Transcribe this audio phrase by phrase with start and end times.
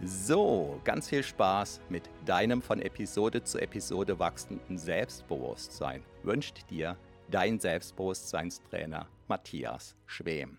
[0.00, 6.96] So, ganz viel Spaß mit deinem von Episode zu Episode wachsenden Selbstbewusstsein wünscht dir
[7.28, 10.58] dein Selbstbewusstseinstrainer Matthias Schwem.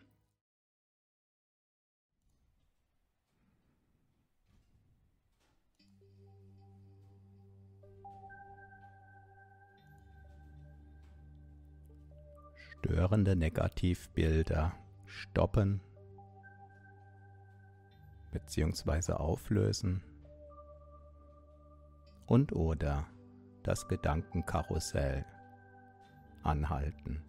[12.81, 14.73] Störende Negativbilder
[15.05, 15.79] stoppen
[18.31, 19.13] bzw.
[19.13, 20.03] auflösen
[22.25, 23.08] und oder
[23.63, 25.25] das Gedankenkarussell
[26.44, 27.23] anhalten,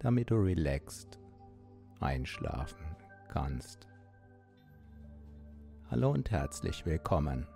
[0.00, 1.18] damit du relaxed
[2.00, 2.96] einschlafen
[3.28, 3.86] kannst.
[5.90, 7.46] Hallo und herzlich willkommen.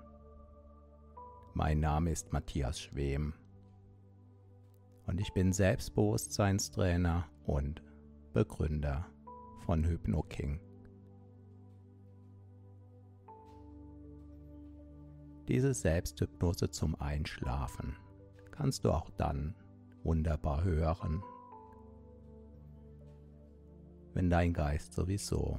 [1.55, 3.35] Mein Name ist Matthias Schwem
[5.07, 7.83] und ich bin Selbstbewusstseinstrainer und
[8.33, 9.07] Begründer
[9.67, 10.72] von HypnoKing.
[15.49, 17.97] Diese Selbsthypnose zum Einschlafen
[18.53, 19.57] kannst du auch dann
[20.05, 21.23] wunderbar hören,
[24.15, 25.59] wenn dein Geist sowieso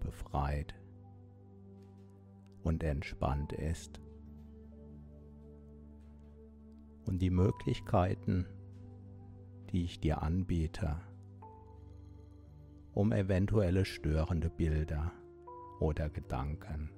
[0.00, 0.74] befreit
[2.62, 4.00] und entspannt ist.
[7.06, 8.46] Und die Möglichkeiten,
[9.72, 11.00] die ich dir anbiete,
[12.92, 15.12] um eventuelle störende Bilder
[15.80, 16.90] oder Gedanken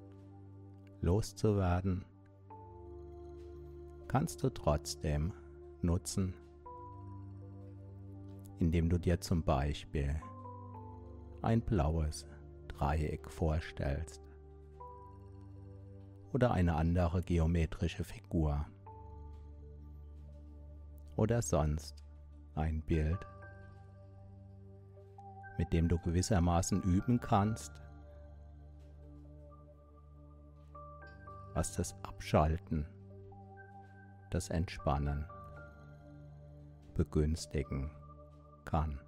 [1.01, 2.05] loszuwerden,
[4.09, 5.33] kannst du trotzdem
[5.83, 6.35] nutzen,
[8.59, 10.21] indem du dir zum Beispiel
[11.43, 12.27] ein blaues
[12.69, 14.23] Dreieck vorstellst
[16.33, 18.67] oder eine andere geometrische Figur
[21.17, 22.05] oder sonst
[22.55, 23.19] ein Bild,
[25.59, 27.73] mit dem du gewissermaßen üben kannst,
[31.55, 32.87] was das Abschalten
[34.31, 35.27] das Entspannen
[36.95, 37.91] begünstigen
[38.65, 39.01] kann.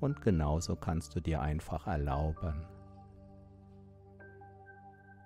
[0.00, 2.66] Und genauso kannst du dir einfach erlauben,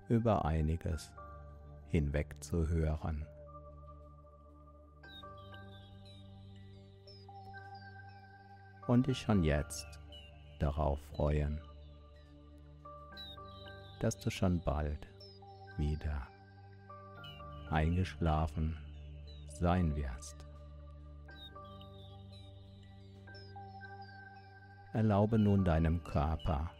[0.09, 1.13] über einiges
[1.89, 3.27] hinweg zu hören.
[8.87, 9.99] Und dich schon jetzt
[10.59, 11.61] darauf freuen,
[14.01, 15.09] dass du schon bald
[15.77, 16.27] wieder
[17.71, 18.77] eingeschlafen
[19.49, 20.37] sein wirst.
[24.93, 26.71] Erlaube nun deinem Körper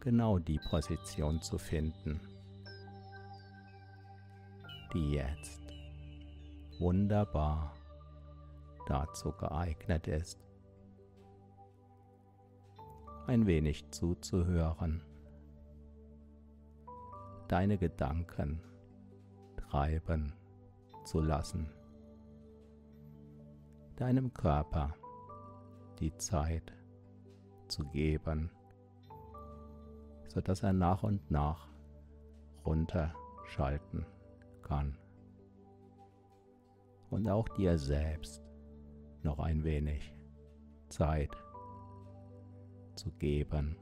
[0.00, 2.20] genau die Position zu finden,
[4.92, 5.62] die jetzt
[6.78, 7.74] wunderbar
[8.86, 10.38] dazu geeignet ist,
[13.26, 15.02] ein wenig zuzuhören,
[17.48, 18.60] deine Gedanken
[19.56, 20.32] treiben
[21.04, 21.70] zu lassen,
[23.96, 24.94] deinem Körper
[26.00, 26.72] die Zeit
[27.68, 28.50] zu geben,
[30.28, 31.68] sodass er nach und nach
[32.64, 34.06] runterschalten
[34.62, 34.98] kann.
[37.10, 38.42] Und auch dir selbst
[39.22, 40.14] noch ein wenig
[40.88, 41.30] Zeit
[42.94, 43.76] zu geben.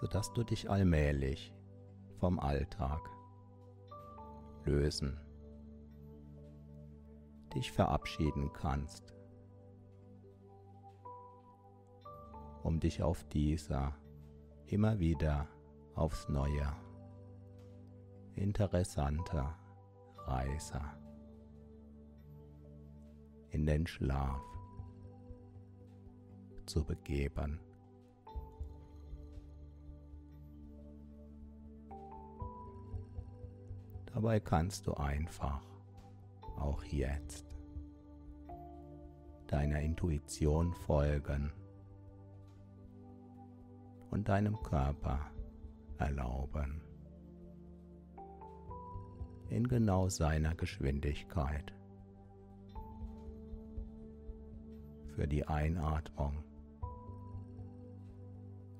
[0.00, 1.52] sodass du dich allmählich
[2.18, 3.00] vom Alltag
[4.64, 5.18] lösen,
[7.54, 9.14] dich verabschieden kannst,
[12.62, 13.96] um dich auf dieser
[14.66, 15.48] immer wieder
[15.94, 16.72] aufs neue
[18.36, 19.58] interessanter
[20.26, 20.80] Reise
[23.58, 24.40] in den Schlaf
[26.64, 27.58] zu begeben.
[34.14, 35.60] Dabei kannst du einfach
[36.56, 37.58] auch jetzt
[39.48, 41.52] deiner Intuition folgen
[44.10, 45.32] und deinem Körper
[45.98, 46.80] erlauben,
[49.50, 51.72] in genau seiner Geschwindigkeit
[55.18, 56.44] für die Einatmung,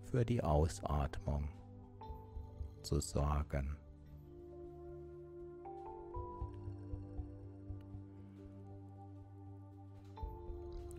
[0.04, 1.48] für die Ausatmung
[2.80, 3.76] zu sorgen.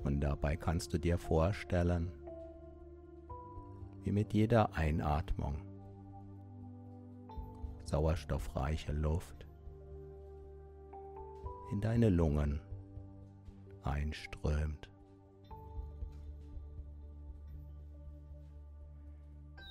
[0.04, 2.12] Und dabei kannst du dir vorstellen,
[4.04, 5.56] wie mit jeder Einatmung
[7.86, 9.48] sauerstoffreiche Luft
[11.72, 12.60] in deine Lungen
[13.84, 14.90] einströmt.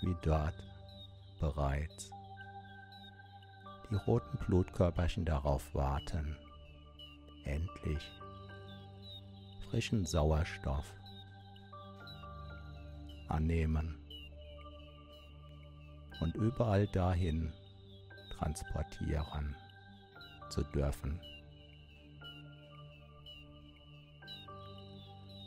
[0.01, 0.55] Wie dort
[1.41, 2.11] bereits.
[3.91, 6.37] Die roten Blutkörperchen darauf warten,
[7.45, 8.11] endlich
[9.69, 10.85] frischen Sauerstoff
[13.29, 13.99] annehmen
[16.21, 17.53] und überall dahin
[18.37, 19.57] transportieren
[20.49, 21.21] zu dürfen,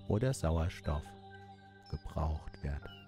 [0.08, 1.04] wo der Sauerstoff
[1.90, 3.01] gebraucht wird.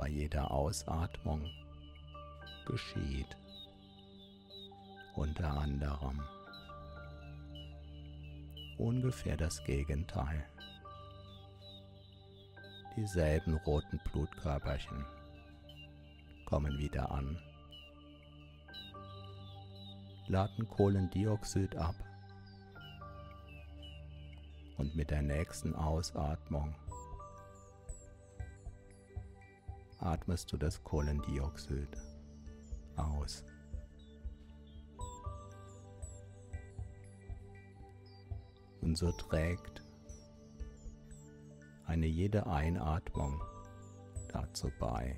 [0.00, 1.44] Bei jeder Ausatmung
[2.64, 3.36] geschieht
[5.14, 6.22] unter anderem
[8.78, 10.42] ungefähr das Gegenteil.
[12.96, 15.04] Dieselben roten Blutkörperchen
[16.46, 17.38] kommen wieder an,
[20.28, 21.96] laden Kohlendioxid ab
[24.78, 26.74] und mit der nächsten Ausatmung
[30.00, 31.88] atmest du das Kohlendioxid
[32.96, 33.44] aus.
[38.80, 39.82] Und so trägt
[41.86, 43.42] eine jede Einatmung
[44.32, 45.16] dazu bei,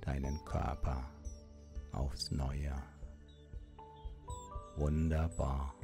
[0.00, 1.04] deinen Körper
[1.92, 2.74] aufs Neue.
[4.76, 5.74] Wunderbar.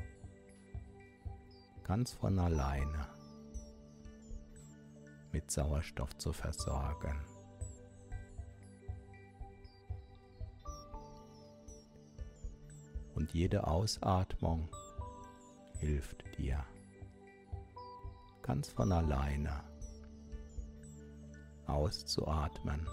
[1.82, 3.17] Ganz von alleine
[5.38, 7.16] mit Sauerstoff zu versorgen.
[13.14, 14.68] Und jede Ausatmung
[15.78, 16.64] hilft dir
[18.42, 19.62] ganz von alleine
[21.68, 22.88] auszuatmen,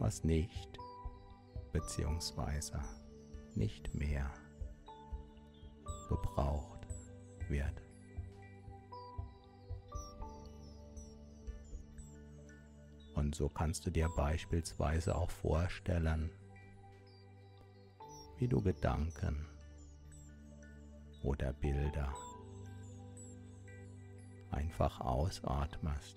[0.00, 0.76] was nicht
[1.72, 2.78] bzw.
[3.54, 4.28] nicht mehr
[6.08, 6.75] gebraucht
[13.36, 16.30] so kannst du dir beispielsweise auch vorstellen,
[18.38, 19.46] wie du Gedanken
[21.22, 22.14] oder Bilder
[24.50, 26.16] einfach ausatmest.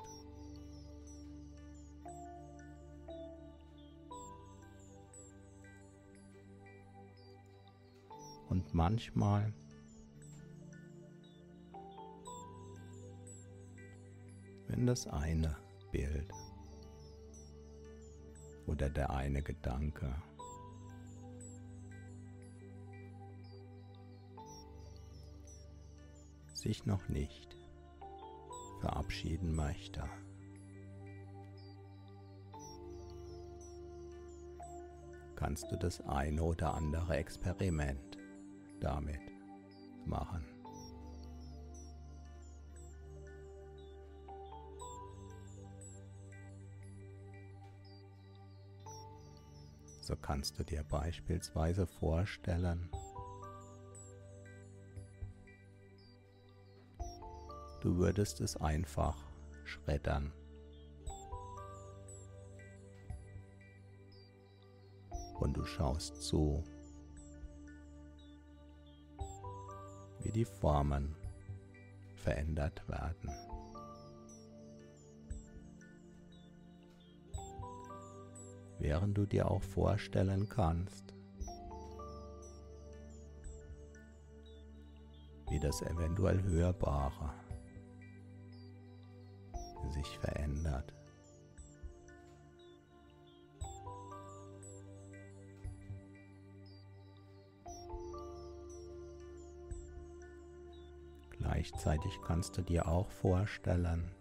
[8.47, 9.53] Und manchmal
[14.67, 15.57] wenn das eine
[15.91, 16.31] Bild
[18.69, 20.13] oder der eine Gedanke
[26.53, 27.57] sich noch nicht
[28.79, 30.03] verabschieden möchte.
[35.35, 38.17] Kannst du das eine oder andere Experiment
[38.81, 39.21] damit
[40.05, 40.58] machen.
[50.09, 52.89] So kannst du dir beispielsweise vorstellen,
[57.81, 59.15] Du würdest es einfach
[59.63, 60.33] schreddern.
[65.39, 66.61] Und du schaust zu,
[70.23, 71.15] wie die Formen
[72.15, 73.48] verändert werden.
[78.79, 81.13] Während du dir auch vorstellen kannst,
[85.49, 87.33] wie das eventuell Hörbare
[89.91, 90.93] sich verändert.
[101.31, 104.11] Gleichzeitig kannst du dir auch vorstellen,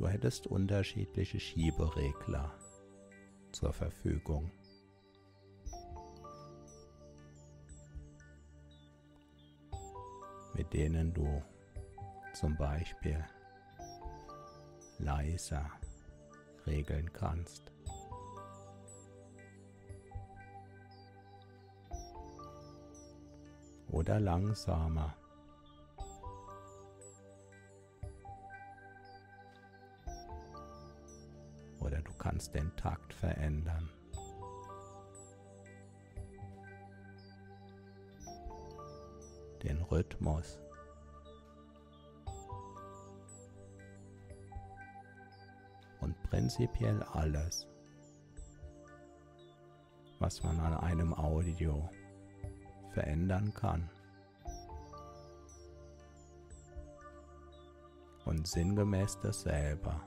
[0.00, 2.50] du hättest unterschiedliche Schieberegler
[3.52, 4.50] zur Verfügung.
[10.54, 11.42] mit denen du
[12.34, 13.24] zum Beispiel
[14.98, 15.70] leiser
[16.66, 17.72] regeln kannst.
[23.88, 25.19] Oder langsamer.
[32.40, 33.90] Kannst den Takt verändern.
[39.62, 40.58] den Rhythmus.
[46.00, 47.68] Und prinzipiell alles,
[50.18, 51.90] was man an einem Audio
[52.94, 53.90] verändern kann.
[58.24, 60.00] Und sinngemäß dasselbe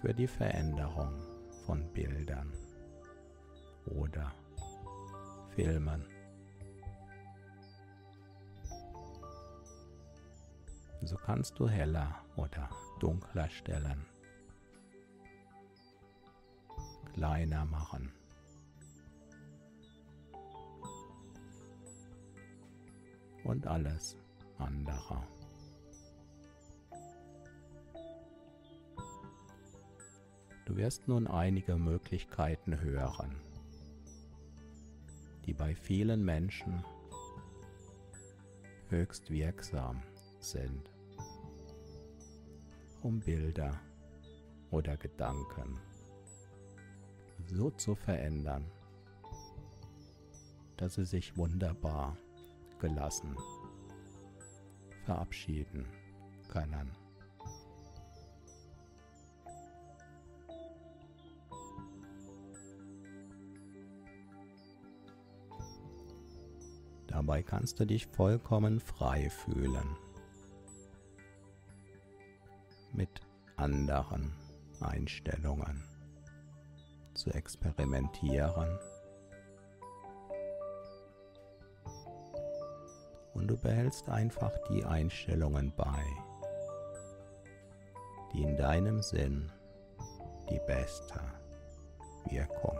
[0.00, 1.12] für die Veränderung
[1.66, 2.50] von Bildern
[3.86, 4.32] oder
[5.54, 6.06] Filmen.
[11.02, 14.06] So kannst du heller oder dunkler stellen,
[17.14, 18.12] kleiner machen.
[23.44, 24.16] Und alles
[24.58, 25.39] andere.
[30.70, 33.34] Du wirst nun einige Möglichkeiten hören,
[35.44, 36.84] die bei vielen Menschen
[38.88, 40.00] höchst wirksam
[40.38, 40.88] sind,
[43.02, 43.80] um Bilder
[44.70, 45.80] oder Gedanken
[47.48, 48.64] so zu verändern,
[50.76, 52.16] dass sie sich wunderbar
[52.78, 53.36] gelassen
[55.04, 55.84] verabschieden
[56.48, 56.99] können.
[67.20, 69.94] Dabei kannst du dich vollkommen frei fühlen
[72.94, 73.10] mit
[73.58, 74.32] anderen
[74.80, 75.84] Einstellungen
[77.12, 78.78] zu experimentieren.
[83.34, 86.02] Und du behältst einfach die Einstellungen bei,
[88.32, 89.52] die in deinem Sinn
[90.48, 91.20] die beste
[92.30, 92.78] Wirkung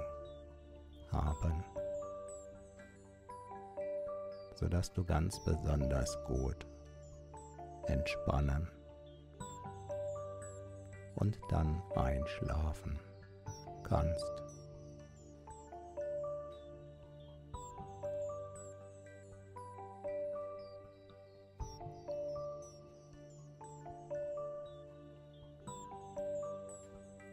[1.13, 1.63] haben,
[4.61, 6.67] sodass du ganz besonders gut
[7.87, 8.69] entspannen
[11.17, 12.99] und dann einschlafen
[13.83, 14.43] kannst.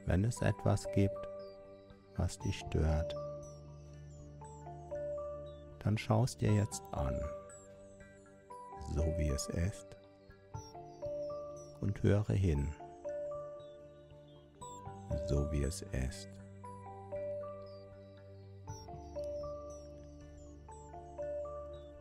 [0.05, 1.27] Wenn es etwas gibt,
[2.15, 3.26] was dich stört,
[5.87, 7.17] dann schaust dir jetzt an,
[8.93, 9.87] so wie es ist,
[11.79, 12.75] und höre hin
[15.27, 16.27] so wie es ist.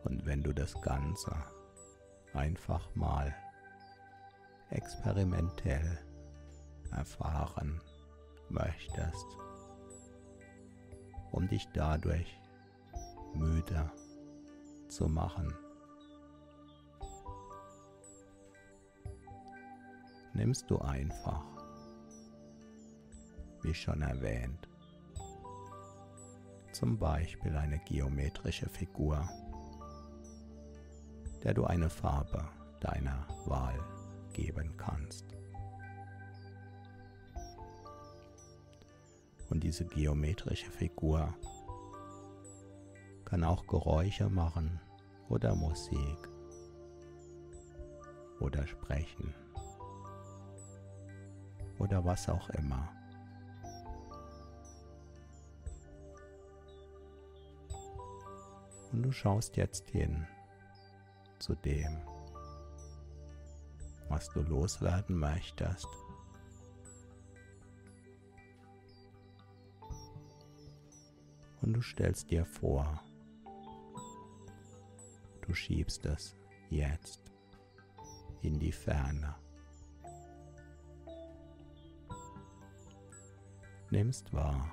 [0.03, 1.31] Und wenn du das Ganze
[2.33, 3.33] einfach mal
[4.69, 5.97] experimentell
[6.91, 7.79] erfahren
[8.49, 9.27] möchtest,
[11.31, 12.37] um dich dadurch
[13.37, 13.91] müde
[14.89, 15.53] zu machen,
[20.33, 21.43] nimmst du einfach
[23.63, 24.67] wie schon erwähnt.
[26.71, 29.27] Zum Beispiel eine geometrische Figur,
[31.43, 32.47] der du eine Farbe
[32.79, 33.79] deiner Wahl
[34.33, 35.25] geben kannst.
[39.49, 41.33] Und diese geometrische Figur
[43.27, 44.79] kann auch Geräusche machen
[45.27, 46.29] oder Musik
[48.39, 49.33] oder sprechen
[51.77, 52.87] oder was auch immer.
[58.93, 60.25] Und du schaust jetzt hin
[61.39, 61.97] zu dem,
[64.07, 65.89] was du loswerden möchtest.
[71.61, 73.01] Und du stellst dir vor,
[75.47, 76.35] du schiebst es
[76.69, 77.31] jetzt
[78.41, 79.35] in die Ferne.
[83.89, 84.69] Nimmst wahr,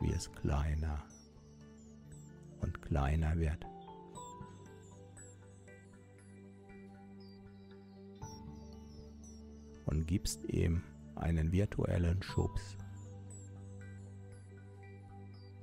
[0.00, 1.04] wie es kleiner
[2.60, 3.64] und kleiner wird.
[9.86, 10.82] Und gibst ihm
[11.14, 12.76] einen virtuellen Schubs,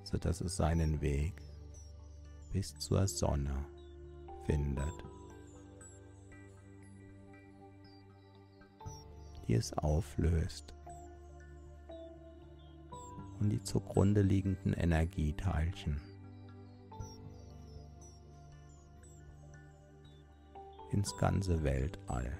[0.04, 1.45] sodass es seinen Weg
[2.56, 3.66] bis zur Sonne
[4.46, 5.04] findet,
[9.46, 10.74] die es auflöst.
[13.42, 16.00] Und die zugrunde liegenden Energieteilchen.
[20.94, 22.38] Ins ganze Weltall.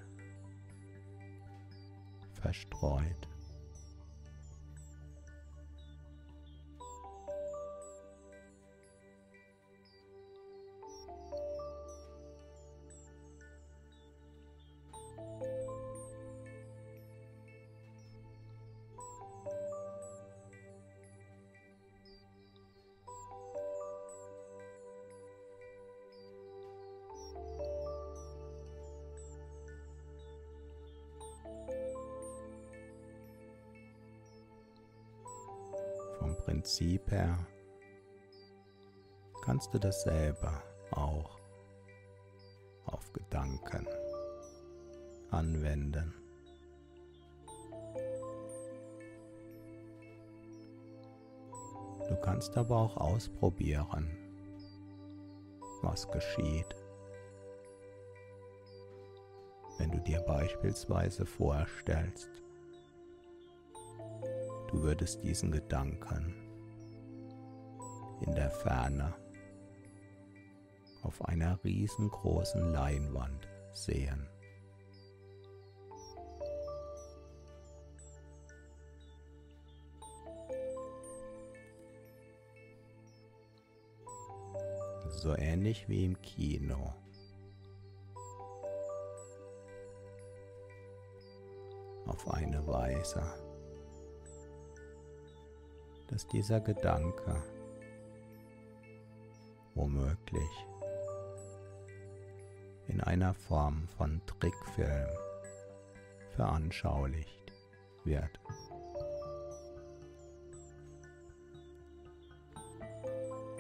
[2.32, 3.35] Verstreut.
[39.76, 40.50] Du dasselbe
[40.92, 41.38] auch
[42.86, 43.86] auf Gedanken
[45.32, 46.14] anwenden.
[52.08, 54.10] Du kannst aber auch ausprobieren,
[55.82, 56.74] was geschieht,
[59.78, 62.30] wenn du dir beispielsweise vorstellst,
[64.70, 66.34] du würdest diesen Gedanken
[68.22, 69.14] in der Ferne
[71.06, 74.28] auf einer riesengroßen Leinwand sehen.
[85.10, 86.94] So ähnlich wie im Kino.
[92.08, 93.24] Auf eine Weise,
[96.08, 97.42] dass dieser Gedanke
[99.74, 100.66] womöglich
[102.88, 105.10] in einer Form von Trickfilm
[106.36, 107.54] veranschaulicht
[108.04, 108.40] wird.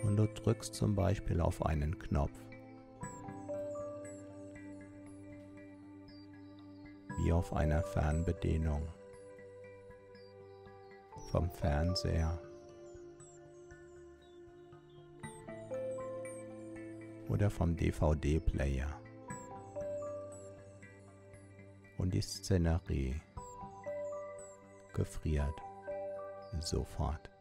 [0.03, 2.37] Und du drückst zum Beispiel auf einen Knopf,
[7.17, 8.87] wie auf einer Fernbedienung
[11.31, 12.39] vom Fernseher
[17.27, 19.04] oder vom DVD-Player.
[22.05, 23.19] Und die Szenerie
[24.93, 25.59] gefriert
[26.59, 27.31] sofort.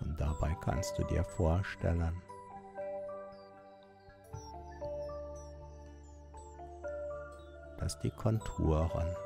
[0.00, 2.20] Und dabei kannst du dir vorstellen,
[7.78, 9.16] dass die Konturen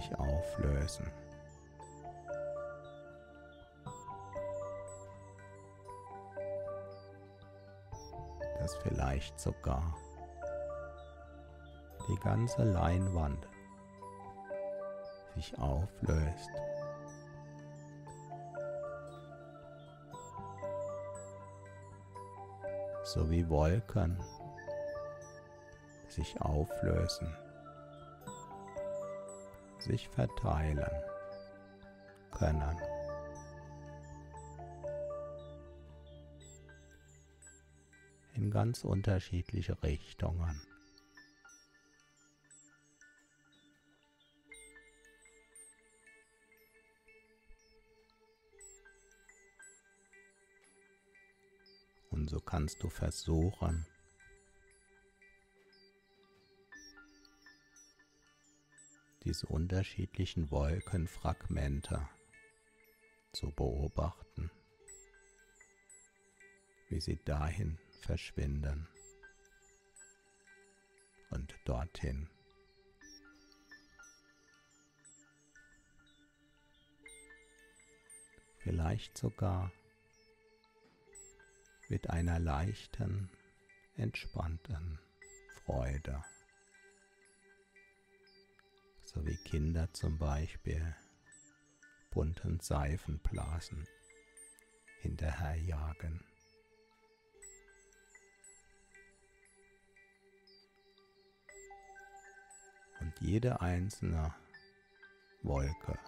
[0.00, 1.10] sich auflösen.
[8.58, 9.94] Dass vielleicht sogar
[12.08, 13.46] die ganze Leinwand
[15.34, 16.50] sich auflöst.
[23.04, 24.18] So wie Wolken
[26.08, 27.34] sich auflösen,
[29.80, 30.84] sich verteilen
[32.30, 32.76] können.
[38.34, 40.60] In ganz unterschiedliche Richtungen.
[52.10, 53.86] Und so kannst du versuchen,
[59.24, 62.08] diese unterschiedlichen Wolkenfragmente
[63.32, 64.50] zu beobachten,
[66.88, 68.88] wie sie dahin verschwinden
[71.30, 72.28] und dorthin.
[78.58, 79.72] Vielleicht sogar
[81.88, 83.30] mit einer leichten,
[83.96, 84.98] entspannten
[85.64, 86.22] Freude.
[89.12, 90.94] So wie Kinder zum Beispiel
[92.12, 93.88] bunten Seifenblasen
[95.00, 96.24] hinterherjagen.
[103.00, 104.32] Und jede einzelne
[105.42, 105.98] Wolke,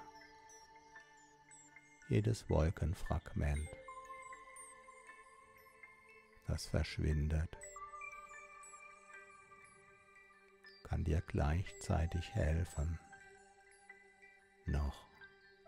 [2.09, 3.69] jedes Wolkenfragment,
[6.47, 7.59] das verschwindet,
[10.93, 12.99] kann dir gleichzeitig helfen,
[14.67, 15.07] noch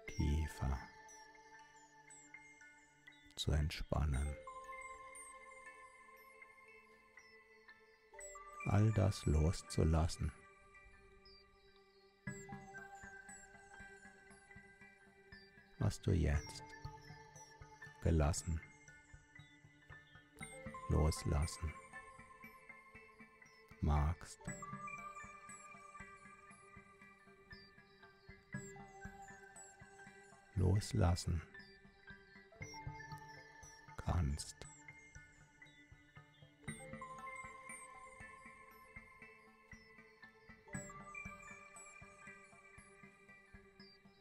[0.06, 0.78] tiefer
[3.34, 4.36] zu entspannen.
[8.66, 10.30] All das loszulassen.
[15.78, 16.62] was du jetzt
[18.02, 18.60] gelassen,
[20.90, 21.72] loslassen
[23.80, 24.40] magst.
[30.64, 31.42] Loslassen
[33.98, 34.56] kannst.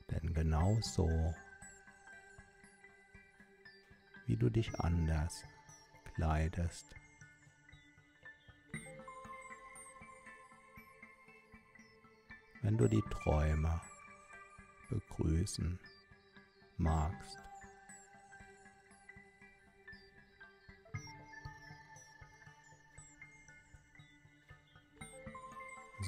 [0.10, 1.08] Denn genau so
[4.26, 5.46] wie du dich anders
[6.14, 6.94] kleidest.
[12.62, 13.80] Wenn du die Träume
[14.90, 15.80] begrüßen
[16.78, 17.38] magst.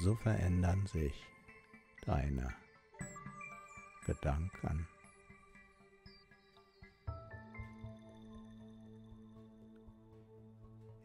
[0.02, 1.24] So verändern sich
[2.04, 2.54] deine
[4.04, 4.86] Gedanken.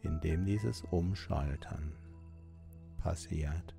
[0.04, 1.94] indem dieses Umschalten
[2.98, 3.76] passiert.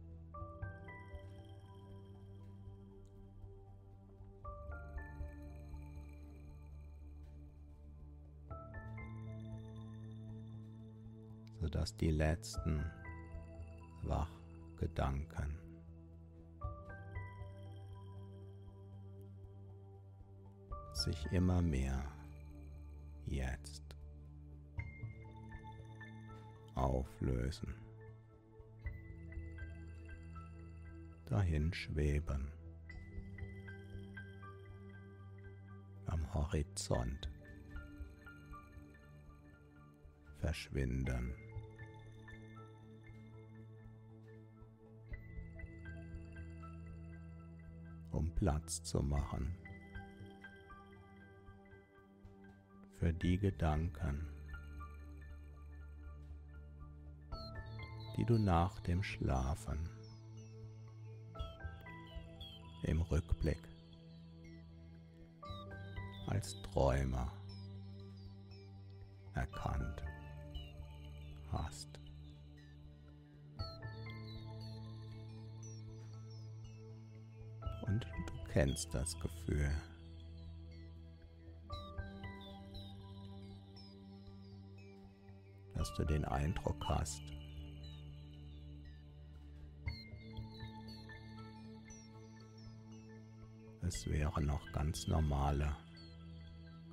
[11.82, 12.84] Sodass die letzten
[14.02, 15.58] Wachgedanken
[20.92, 22.04] sich immer mehr
[23.26, 23.82] jetzt
[26.76, 27.74] auflösen,
[31.26, 32.52] dahin schweben,
[36.06, 37.28] am Horizont
[40.38, 41.41] verschwinden.
[48.42, 49.54] Platz zu machen
[52.98, 54.26] für die Gedanken,
[58.16, 59.88] die du nach dem Schlafen
[62.82, 63.62] im Rückblick
[66.26, 67.30] als Träumer
[69.34, 70.02] erkannt
[71.52, 72.01] hast.
[78.52, 79.70] Kennst das Gefühl.
[85.74, 87.22] dass du den Eindruck hast,
[93.80, 95.74] es wären noch ganz normale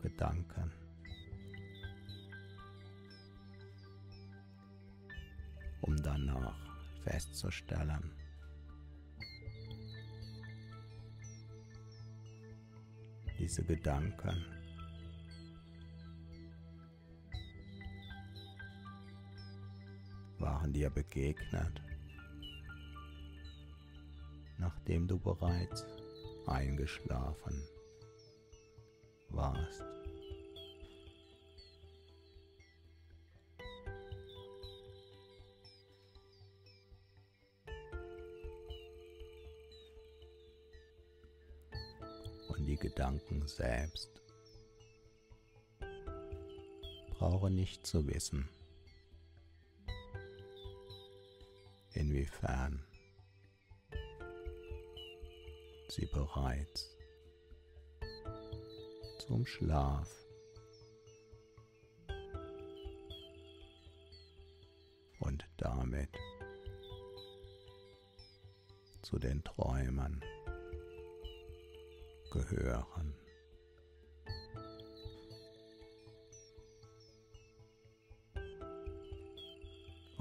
[0.01, 0.71] Gedanken.
[5.81, 6.57] Um danach
[7.03, 8.18] festzustellen,
[13.49, 14.45] diese Gedanken
[20.37, 21.81] waren dir begegnet,
[24.59, 25.83] nachdem du bereits
[26.45, 27.59] eingeschlafen
[29.29, 29.98] warst.
[43.55, 44.19] Selbst
[47.19, 48.47] brauchen nicht zu wissen,
[51.91, 52.81] inwiefern
[55.89, 56.95] sie bereits
[59.19, 60.09] zum Schlaf.
[65.19, 66.09] Und damit
[69.01, 70.23] zu den Träumen
[72.31, 73.13] gehören.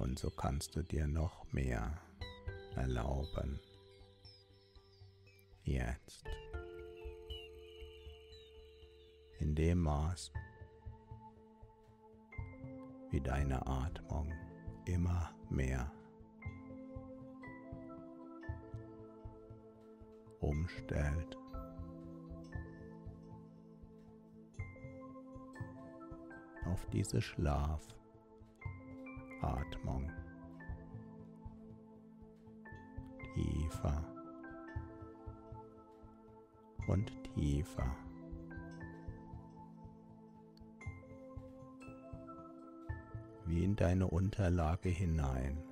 [0.09, 2.01] Und so kannst du dir noch mehr
[2.77, 3.61] erlauben.
[5.65, 6.25] Jetzt.
[9.39, 10.33] In dem Maß,
[13.11, 14.33] wie deine Atmung
[14.87, 15.93] immer mehr
[20.41, 21.37] umstellt.
[26.65, 27.23] auf diese
[29.39, 30.11] Schlafatmung.
[33.35, 34.05] Tiefer
[36.89, 37.97] und tiefer.
[43.47, 45.63] Wie in deine Unterlage hinein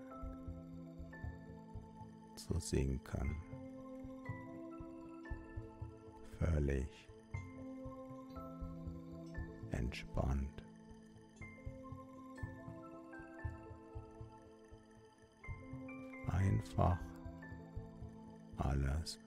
[2.37, 3.37] zu sinken.
[6.39, 7.09] Völlig
[9.73, 10.66] entspannt.
[16.67, 16.99] Einfach
[18.59, 19.19] alles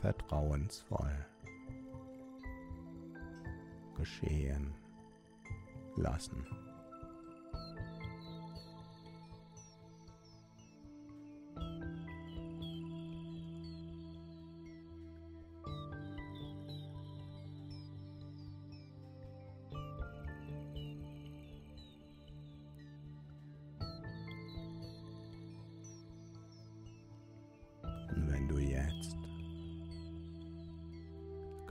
[0.00, 1.26] vertrauensvoll
[3.96, 4.74] geschehen
[5.96, 6.46] lassen.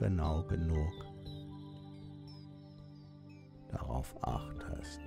[0.08, 1.06] Genau genug
[3.70, 5.00] darauf achtest.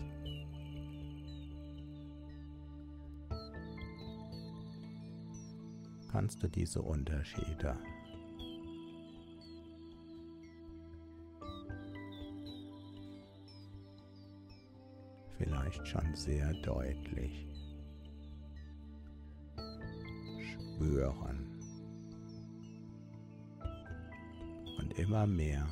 [6.12, 7.80] Kannst du diese Unterschiede
[15.40, 17.48] vielleicht schon sehr deutlich
[20.76, 21.51] spüren.
[25.12, 25.68] Immer mehr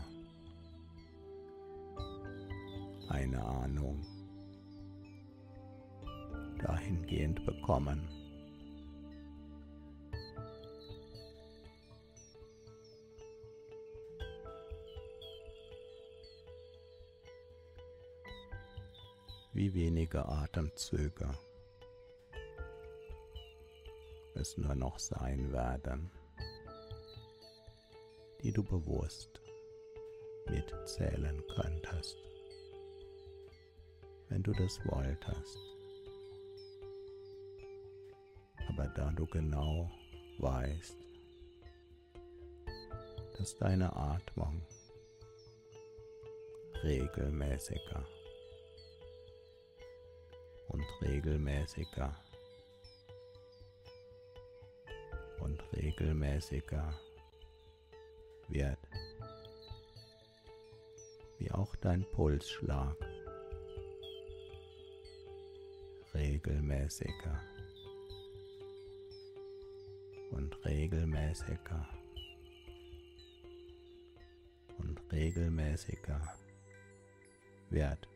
[3.07, 4.05] eine Ahnung
[6.57, 8.05] dahingehend bekommen.
[19.53, 21.29] Wie wenige Atemzüge
[24.33, 26.11] es nur noch sein werden
[28.41, 29.41] die du bewusst
[30.49, 32.17] mitzählen könntest,
[34.29, 35.57] wenn du das wolltest.
[38.69, 39.91] Aber da du genau
[40.39, 40.97] weißt,
[43.37, 44.61] dass deine Atmung
[46.83, 48.05] regelmäßiger
[50.69, 52.15] und regelmäßiger
[55.39, 56.93] und regelmäßiger
[58.49, 58.79] wird,
[61.37, 62.95] wie auch dein Pulsschlag.
[66.13, 67.41] Regelmäßiger.
[70.31, 71.87] Und regelmäßiger.
[74.77, 76.21] Und regelmäßiger
[77.69, 78.07] wird,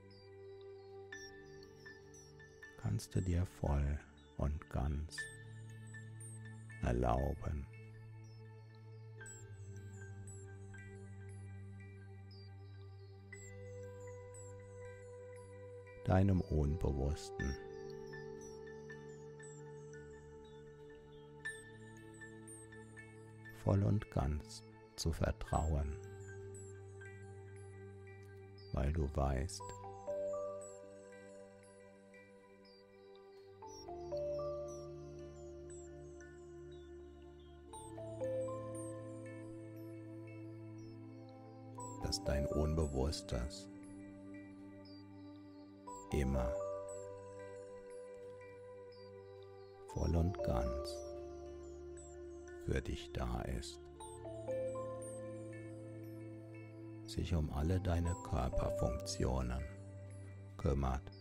[2.78, 4.00] kannst du dir voll
[4.38, 5.17] und ganz
[6.82, 7.65] erlauben,
[16.13, 17.56] deinem Unbewussten.
[23.63, 24.62] voll und ganz
[24.97, 25.97] zu vertrauen,
[28.73, 29.63] weil du weißt,
[42.04, 43.72] dass dein Unbewusstes
[46.13, 46.54] immer
[49.93, 50.95] voll und ganz
[52.65, 53.80] für dich da ist,
[57.06, 59.63] sich um alle deine Körperfunktionen
[60.58, 61.12] kümmert.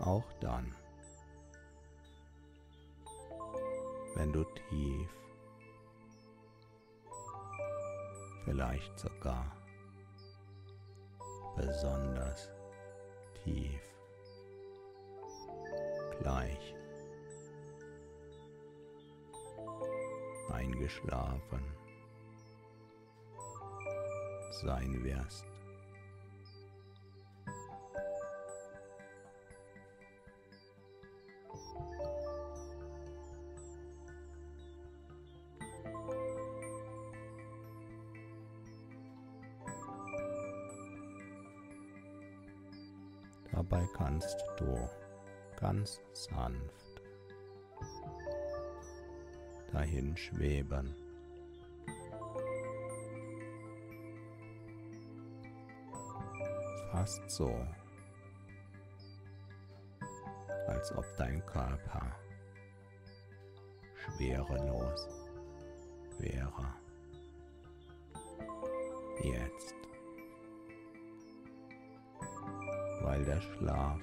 [0.00, 0.74] Auch dann,
[4.14, 5.21] wenn du tief
[8.44, 9.56] vielleicht sogar
[11.56, 12.48] besonders
[13.44, 13.80] tief
[16.20, 16.74] gleich
[20.52, 21.62] eingeschlafen
[24.62, 25.51] sein wirst.
[46.42, 47.02] Sanft
[49.72, 50.94] dahin schweben.
[56.90, 57.54] Fast so,
[60.66, 62.16] als ob dein Körper
[63.94, 65.08] schwerelos
[66.18, 66.74] wäre.
[69.22, 69.74] Jetzt.
[73.02, 74.00] weil der Schlaf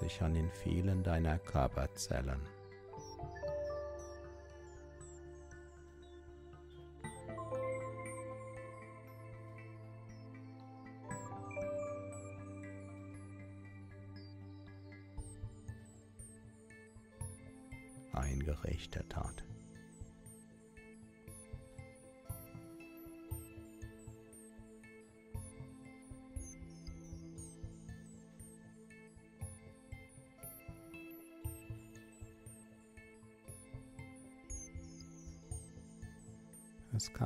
[0.00, 2.40] sich an den vielen deiner Körperzellen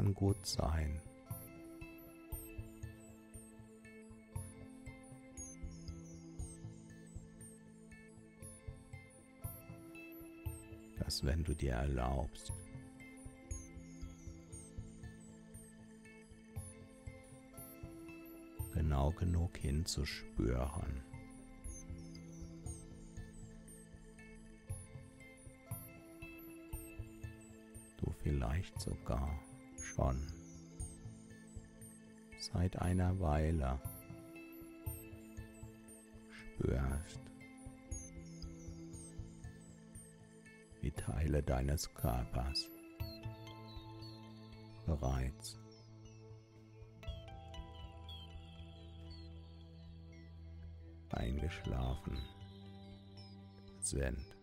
[0.09, 1.01] kann gut sein.
[11.01, 12.53] dass wenn du dir erlaubst,
[18.75, 21.03] genau genug hinzuspüren,
[27.97, 29.41] du vielleicht sogar
[29.99, 30.17] schon
[32.39, 33.81] seit einer Weile
[36.31, 37.21] spürst,
[40.81, 42.69] wie Teile deines Körpers
[44.87, 45.59] bereits
[51.11, 52.17] eingeschlafen
[53.81, 54.38] sind.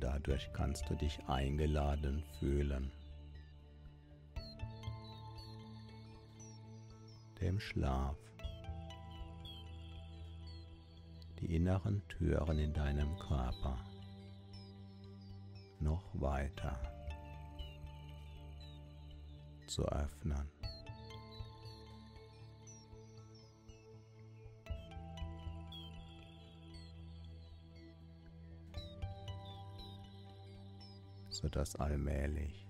[0.00, 2.90] Dadurch kannst du dich eingeladen fühlen,
[7.38, 8.16] dem Schlaf.
[11.38, 13.78] Die inneren Türen in deinem Körper.
[15.80, 16.78] Noch weiter.
[19.66, 20.59] Zu öffnen.
[31.40, 32.66] Sodass allmählich.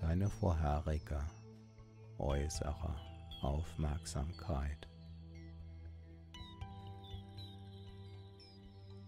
[0.00, 1.22] Deine vorherige
[2.18, 2.96] äußere
[3.42, 4.88] Aufmerksamkeit.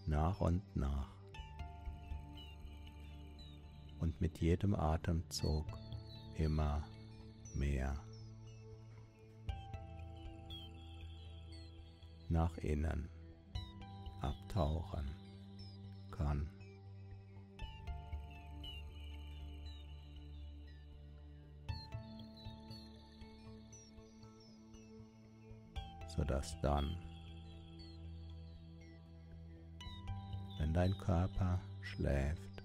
[0.06, 1.08] Nach und nach.
[4.00, 5.66] Und mit jedem Atemzug
[6.36, 6.84] immer
[7.54, 7.96] mehr.
[12.28, 13.08] Nach innen
[14.54, 15.10] abtauchen
[16.10, 16.48] kann.
[26.16, 26.96] sodass dann,
[30.60, 32.62] wenn dein Körper schläft,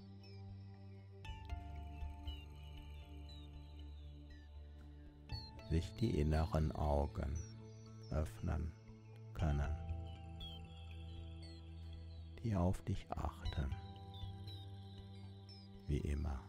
[5.68, 7.36] sich die inneren Augen
[8.12, 8.70] öffnen
[9.34, 9.89] können
[12.42, 13.70] die auf dich achten.
[15.86, 16.40] Wie immer.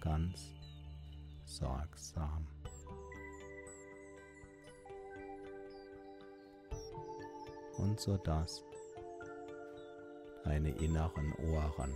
[0.00, 0.52] Ganz
[1.44, 2.46] sorgsam.
[7.78, 8.64] Und so dass
[10.44, 11.92] deine inneren Ohren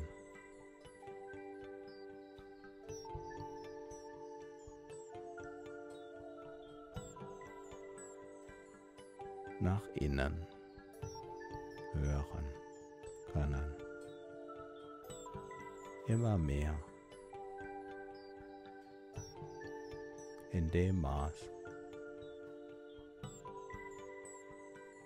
[9.60, 10.49] nach innen
[16.10, 16.74] immer mehr.
[20.50, 21.48] In dem Maß,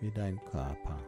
[0.01, 0.99] wie dein Körper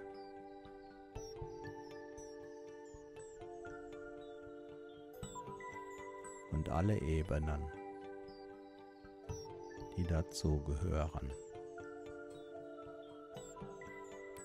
[6.52, 7.62] und alle Ebenen,
[9.96, 11.32] die dazugehören,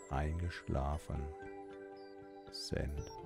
[0.10, 1.22] eingeschlafen
[2.52, 3.21] sind.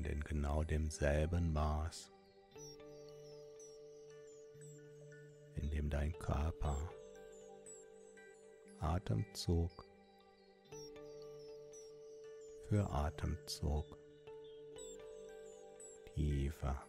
[0.00, 2.10] Und in genau demselben Maß,
[5.56, 6.90] in dem dein Körper
[8.78, 9.84] Atemzug
[12.66, 13.84] für Atemzug
[16.14, 16.82] tiefer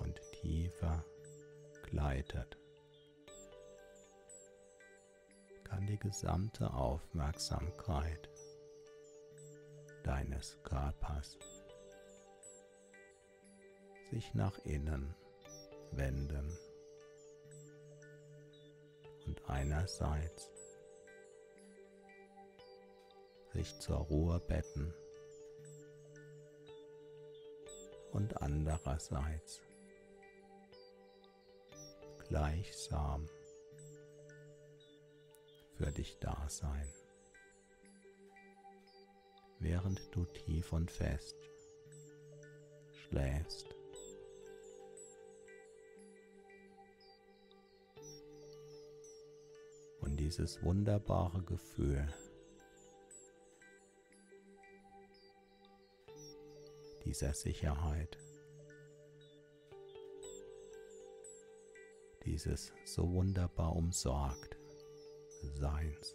[0.00, 1.02] und tiefer
[1.84, 2.58] gleitet,
[5.64, 8.35] kann die gesamte Aufmerksamkeit
[10.06, 11.36] deines Körpers.
[14.10, 15.14] Sich nach innen
[15.90, 16.56] wenden.
[19.26, 20.52] Und einerseits
[23.52, 24.94] sich zur Ruhe betten.
[28.12, 29.60] Und andererseits
[32.28, 33.28] gleichsam
[35.76, 36.88] für dich da sein
[39.66, 41.36] während du tief und fest
[42.92, 43.66] schläfst.
[50.00, 52.06] Und dieses wunderbare Gefühl,
[57.04, 58.18] dieser Sicherheit,
[62.24, 64.56] dieses so wunderbar umsorgt
[65.54, 66.14] Seins.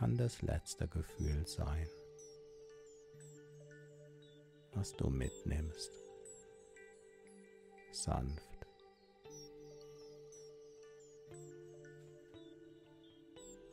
[0.00, 1.86] Kann das letzte Gefühl sein,
[4.72, 5.92] was du mitnimmst,
[7.92, 8.66] sanft.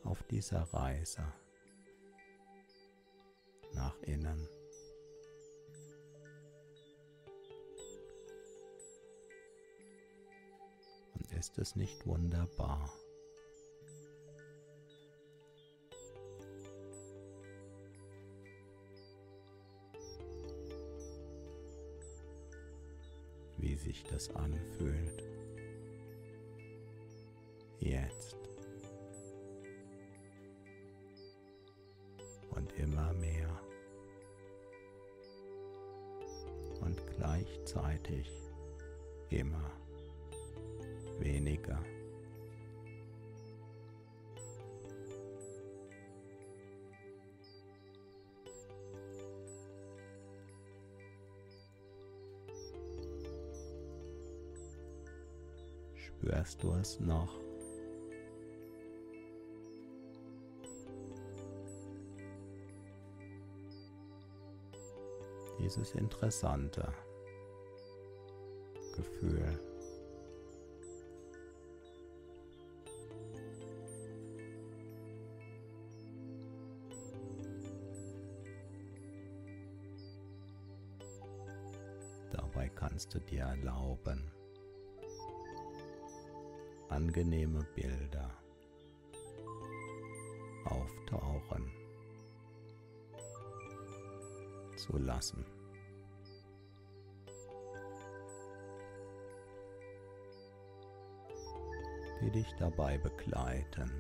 [0.04, 1.32] Auf dieser Reise
[3.74, 4.50] nach innen.
[11.14, 12.92] Und ist es nicht wunderbar?
[24.18, 25.24] Das anfühlt.
[27.80, 28.36] Jetzt.
[32.50, 33.62] Und immer mehr.
[36.82, 38.28] Und gleichzeitig
[39.30, 39.72] immer
[41.20, 41.80] weniger.
[56.20, 57.32] Spürst du es noch?
[65.60, 66.92] Dieses interessante
[68.96, 69.60] Gefühl.
[82.32, 84.32] Dabei kannst du dir erlauben,
[86.98, 88.32] angenehme Bilder
[90.66, 91.72] auftauchen
[94.76, 95.46] zu lassen.
[102.20, 103.92] die dich dabei begleiten.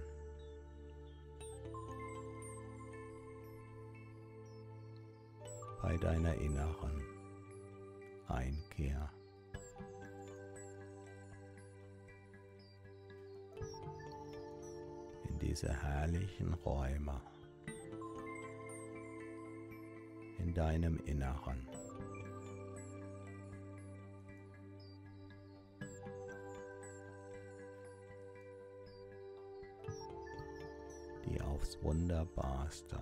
[5.83, 7.03] Bei deiner inneren
[8.27, 9.11] Einkehr.
[15.57, 17.19] Diese herrlichen Räume
[20.37, 21.67] in deinem Inneren.
[31.25, 32.99] die aufs wunderbarste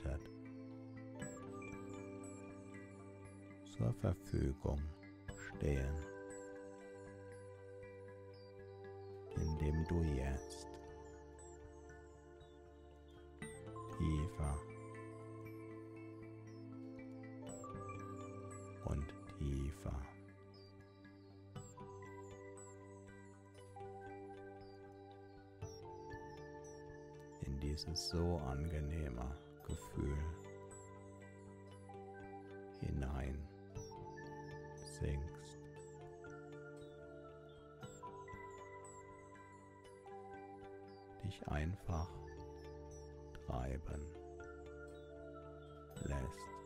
[0.00, 0.30] vorbereitet
[3.76, 4.80] zur Verfügung
[5.26, 5.94] verstehen,
[9.36, 10.66] indem du jetzt
[13.96, 14.58] tiefer
[18.86, 20.02] und tiefer
[27.46, 29.36] in dieses so angenehme
[29.70, 30.16] Gefühl
[32.80, 33.48] hinein
[34.98, 35.58] sinkst.
[41.22, 42.08] Dich einfach
[43.46, 44.06] treiben
[46.04, 46.59] lässt.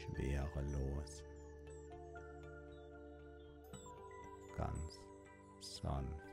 [0.00, 1.24] Schwerelos,
[4.56, 5.00] ganz
[5.60, 6.30] sanft.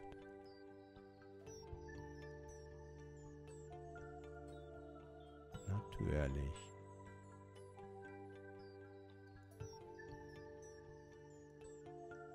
[5.67, 6.77] Natürlich.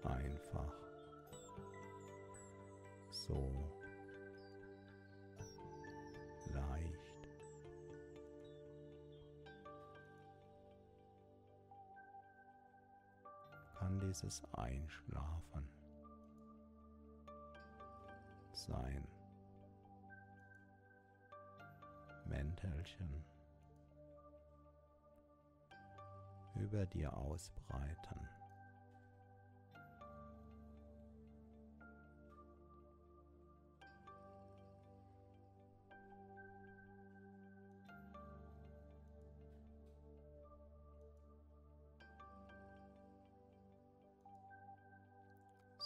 [0.05, 0.73] Einfach
[3.11, 3.72] so
[14.13, 15.67] Dieses Einschlafen
[18.53, 19.09] sein
[22.27, 23.25] Mäntelchen
[26.57, 28.29] über dir ausbreiten.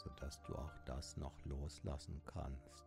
[0.07, 2.85] Sodass du auch das noch loslassen kannst.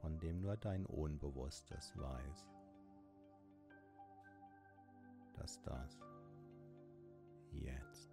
[0.00, 2.48] von dem nur dein Unbewusstes weiß,
[5.36, 5.98] dass das
[7.52, 8.08] jetzt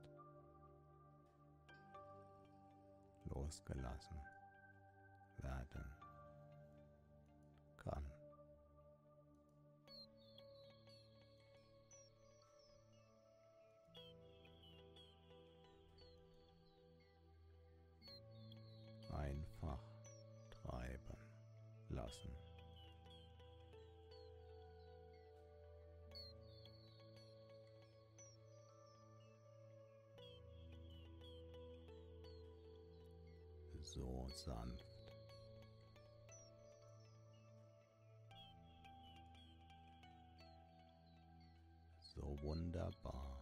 [3.30, 4.18] losgelassen
[5.38, 5.95] werden
[33.96, 34.84] So sanft.
[42.02, 43.42] So wunderbar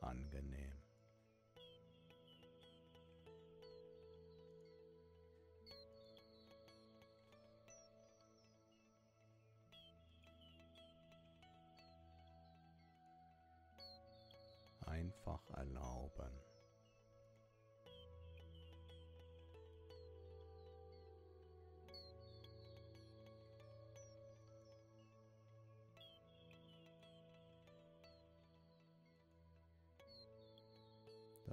[0.00, 0.82] angenehm.
[14.80, 16.55] einfach erlauben.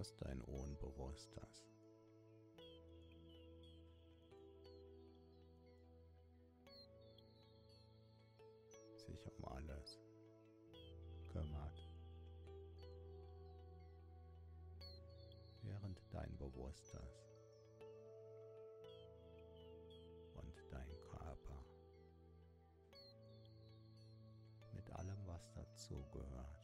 [0.03, 1.63] Dass dein Unbewusstes
[8.97, 10.01] sich um alles
[11.31, 11.87] kümmert.
[15.61, 17.23] während dein Bewusstes
[20.35, 21.63] und dein Körper.
[24.73, 26.62] Mit allem, was dazugehört,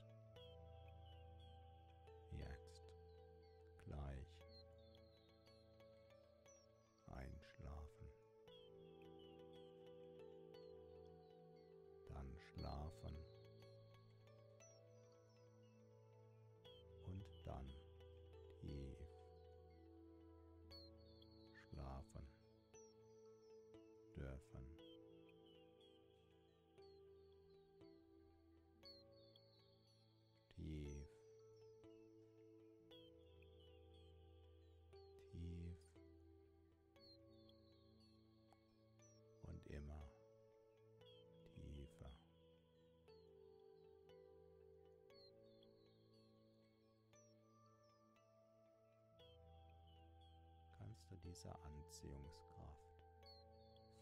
[51.09, 53.01] du dieser Anziehungskraft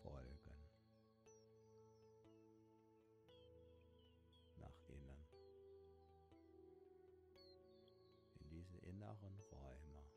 [0.02, 0.70] folgen.
[4.58, 5.28] Nach innen.
[8.40, 10.17] In diese inneren Räume.